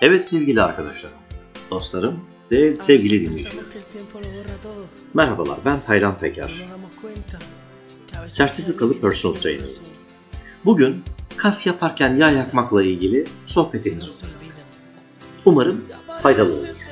[0.00, 1.16] Evet sevgili arkadaşlarım,
[1.70, 3.68] dostlarım ve sevgili dinleyicilerim.
[5.14, 6.62] Merhabalar ben Taylan Peker.
[8.28, 9.70] Sertifikalı Personal Trainer.
[10.64, 11.02] Bugün
[11.36, 14.34] kas yaparken yağ yakmakla ilgili sohbetimiz olur.
[15.44, 15.84] Umarım
[16.22, 16.88] faydalı olur.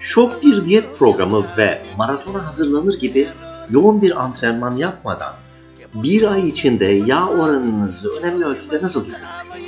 [0.00, 3.28] Şok bir diyet programı ve maratona hazırlanır gibi
[3.70, 5.34] yoğun bir antrenman yapmadan
[5.94, 9.67] bir ay içinde yağ oranınızı önemli ölçüde nasıl düşürürsünüz?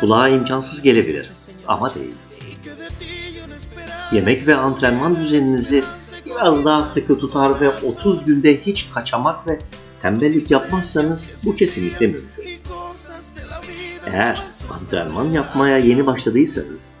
[0.00, 1.30] Kulağa imkansız gelebilir
[1.66, 2.14] ama değil.
[4.12, 5.84] Yemek ve antrenman düzeninizi
[6.26, 9.58] biraz daha sıkı tutar ve 30 günde hiç kaçamak ve
[10.02, 12.44] tembellik yapmazsanız bu kesinlikle mümkün.
[14.06, 16.96] Eğer antrenman yapmaya yeni başladıysanız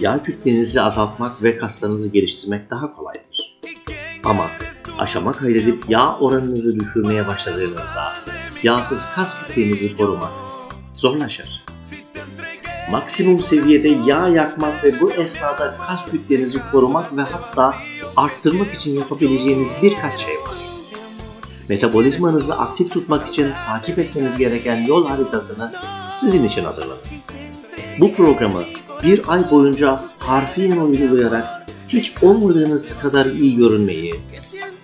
[0.00, 3.58] yağ kütlenizi azaltmak ve kaslarınızı geliştirmek daha kolaydır.
[4.24, 4.50] Ama
[4.98, 8.12] aşama kaydedip yağ oranınızı düşürmeye başladığınızda
[8.62, 10.30] yağsız kas kütlenizi korumak
[10.94, 11.64] zorlaşır.
[12.90, 17.74] Maksimum seviyede yağ yakmak ve bu esnada kas kütlenizi korumak ve hatta
[18.16, 20.54] arttırmak için yapabileceğiniz birkaç şey var.
[21.68, 25.72] Metabolizmanızı aktif tutmak için takip etmeniz gereken yol haritasını
[26.14, 27.08] sizin için hazırladım.
[28.00, 28.62] Bu programı
[29.02, 34.14] bir ay boyunca harfiyen uygulayarak hiç olmadığınız kadar iyi görünmeyi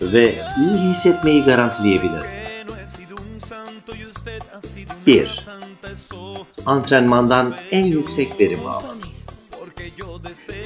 [0.03, 2.50] ve iyi hissetmeyi garantileyebilirsiniz.
[5.07, 5.47] 1.
[6.67, 8.99] Antrenmandan en yüksek verimi alın.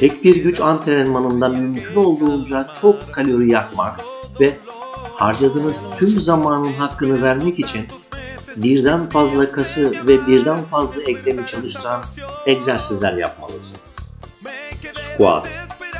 [0.00, 4.00] Tek bir güç antrenmanında mümkün olduğunca çok kalori yakmak
[4.40, 4.56] ve
[5.14, 7.86] harcadığınız tüm zamanın hakkını vermek için
[8.56, 12.02] birden fazla kası ve birden fazla eklemi çalıştıran
[12.46, 14.18] egzersizler yapmalısınız.
[14.92, 15.48] Squat,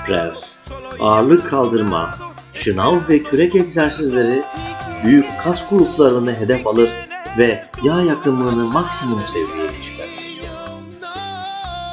[0.06, 0.58] press,
[1.00, 2.14] ağırlık kaldırma,
[2.52, 4.42] şınav ve kürek egzersizleri
[5.04, 6.90] büyük kas gruplarını hedef alır
[7.38, 10.14] ve yağ yakımını maksimum seviyeye çıkarır.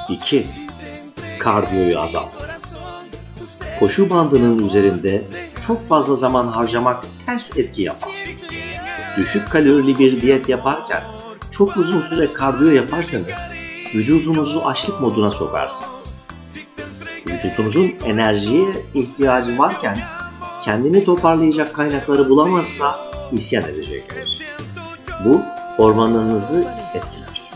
[0.09, 0.48] 2.
[1.39, 2.30] Kardiyoyu azalt.
[3.80, 5.23] Koşu bandının üzerinde
[5.67, 8.11] çok fazla zaman harcamak ters etki yapar.
[9.17, 11.04] Düşük kalorili bir diyet yaparken
[11.52, 13.38] çok uzun süre kardiyo yaparsanız
[13.95, 16.17] vücudunuzu açlık moduna sokarsınız.
[17.27, 19.99] Vücudunuzun enerjiye ihtiyacı varken
[20.64, 22.99] kendini toparlayacak kaynakları bulamazsa
[23.32, 24.42] isyan edecektir.
[25.26, 25.42] Bu
[25.77, 27.52] hormonlarınızı etkiler.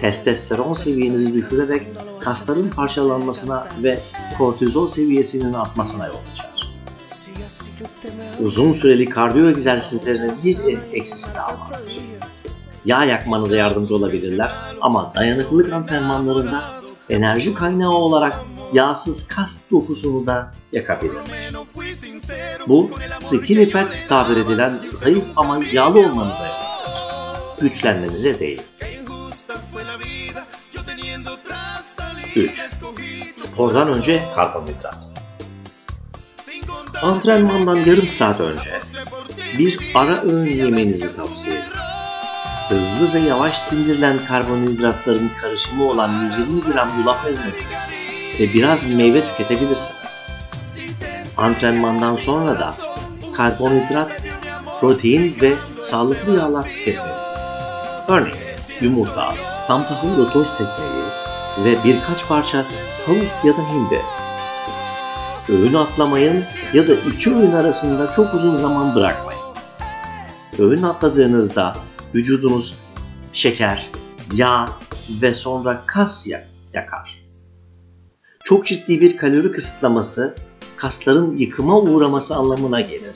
[0.00, 1.86] Testosteron seviyenizi düşürerek
[2.20, 4.00] kasların parçalanmasına ve
[4.38, 6.50] kortizol seviyesinin artmasına yol açar.
[8.40, 12.00] Uzun süreli kardiyo egzersizlerinin bir eksisi daha vardır.
[12.84, 14.50] Yağ yakmanıza yardımcı olabilirler
[14.80, 16.62] ama dayanıklılık antrenmanlarında
[17.10, 21.16] enerji kaynağı olarak yağsız kas dokusunu da yakabilir.
[22.68, 26.69] Bu skinny fat tabir edilen zayıf ama yağlı olmanıza yarar.
[27.60, 28.62] Güçlenmenize değil.
[32.36, 32.68] 3.
[33.32, 34.98] Spordan önce karbonhidrat.
[37.02, 38.80] Antrenmandan yarım saat önce
[39.58, 41.72] bir ara öğün yemenizi tavsiye ederim.
[42.68, 47.66] Hızlı ve yavaş sindirilen karbonhidratların karışımı olan 120 gram yulaf ezmesi
[48.40, 50.26] ve biraz meyve tüketebilirsiniz.
[51.36, 52.74] Antrenmandan sonra da
[53.36, 54.22] karbonhidrat,
[54.80, 57.09] protein ve sağlıklı yağlar tüketmelisiniz.
[58.10, 58.34] Örneğin
[58.80, 59.34] yumurta,
[59.66, 61.04] tam tahıllı toz ekmeği
[61.64, 62.64] ve birkaç parça
[63.06, 64.02] tavuk ya da hindi.
[65.48, 66.42] Öğün atlamayın
[66.74, 69.40] ya da iki öğün arasında çok uzun zaman bırakmayın.
[70.58, 71.72] Öğün atladığınızda
[72.14, 72.78] vücudunuz
[73.32, 73.90] şeker,
[74.34, 74.68] yağ
[75.22, 76.26] ve sonra kas
[76.74, 77.24] yakar.
[78.44, 80.34] Çok ciddi bir kalori kısıtlaması
[80.76, 83.14] kasların yıkıma uğraması anlamına gelir.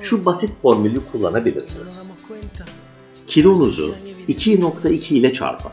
[0.00, 2.10] Şu basit formülü kullanabilirsiniz.
[3.26, 3.94] Kilonuzu
[4.30, 5.70] 2.2 ile çarpın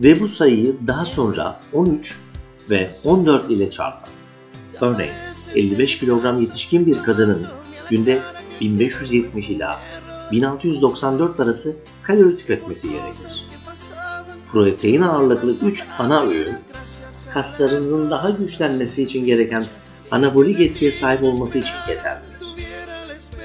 [0.00, 2.16] ve bu sayıyı daha sonra 13
[2.70, 4.12] ve 14 ile çarpın.
[4.80, 5.12] Örneğin
[5.54, 7.46] 55 kilogram yetişkin bir kadının
[7.90, 8.20] günde
[8.60, 9.80] 1570 ila
[10.32, 13.46] 1694 arası kalori tüketmesi gerekir.
[14.52, 16.56] Protein ağırlıklı 3 ana öğün,
[17.34, 19.64] kaslarınızın daha güçlenmesi için gereken
[20.10, 22.68] anabolik etkiye sahip olması için yeterlidir.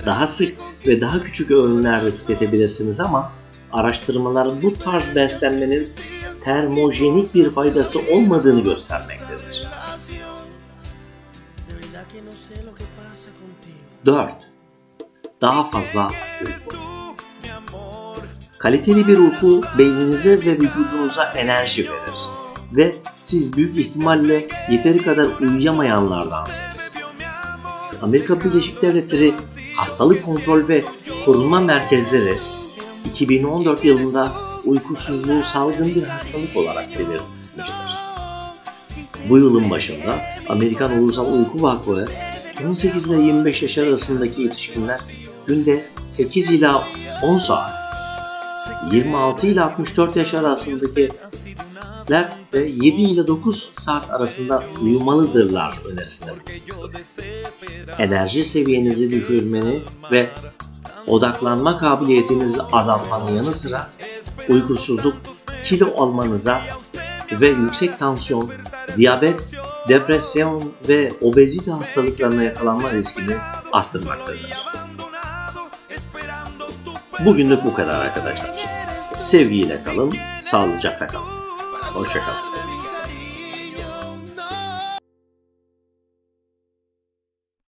[0.05, 0.55] Daha sık
[0.87, 3.31] ve daha küçük öğünlerde tüketebilirsiniz ama
[3.73, 5.89] araştırmalar bu tarz beslenmenin
[6.43, 9.67] termojenik bir faydası olmadığını göstermektedir.
[14.05, 14.31] 4.
[15.41, 16.11] Daha fazla
[16.41, 16.75] uyku.
[18.57, 22.13] Kaliteli bir uyku beyninize ve vücudunuza enerji verir
[22.71, 26.93] ve siz büyük ihtimalle yeteri kadar uyuyamayanlardansınız.
[28.01, 29.33] Amerika Birleşik Devletleri
[29.75, 30.83] Hastalık Kontrol ve
[31.25, 32.35] Korunma Merkezleri
[33.05, 34.31] 2014 yılında
[34.65, 37.93] uykusuzluğu salgın bir hastalık olarak belirtmiştir.
[39.29, 40.17] Bu yılın başında
[40.49, 42.07] Amerikan Ulusal Uyku Vakfı
[42.67, 44.99] 18 ile 25 yaş arasındaki yetişkinler
[45.47, 46.83] günde 8 ila
[47.23, 47.71] 10 saat,
[48.91, 50.33] 26 ile 64 yaş
[52.53, 56.31] ve 7 ile 9 saat arasında uyumalıdırlar önerisinde.
[57.97, 60.29] Enerji seviyenizi düşürmeni ve
[61.07, 63.89] odaklanma kabiliyetinizi azaltmanın yanı sıra
[64.49, 65.15] uykusuzluk,
[65.63, 66.61] kilo almanıza
[67.31, 68.51] ve yüksek tansiyon,
[68.97, 69.51] diyabet,
[69.87, 73.35] depresyon ve obezite hastalıklarına yakalanma riskini
[73.71, 74.53] arttırmaktadır.
[77.25, 78.51] Bugünlük bu kadar arkadaşlar.
[79.19, 81.42] Sevgiyle kalın, sağlıcakla kalın.
[81.95, 82.52] Osho Health.